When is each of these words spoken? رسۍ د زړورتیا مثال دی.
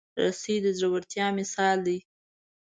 رسۍ 0.21 0.55
د 0.63 0.65
زړورتیا 0.79 1.27
مثال 1.39 1.77
دی. 1.87 1.97